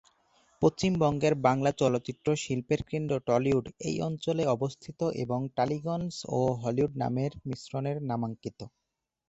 [0.61, 7.91] পশ্চিমবঙ্গের বাংলা চলচ্চিত্র শিল্পের কেন্দ্র টলিউড এই অঞ্চলে অবস্থিত এবং টালিগঞ্জ ও হলিউড নামের মিশ্রণে
[8.09, 8.59] নামাঙ্কিত।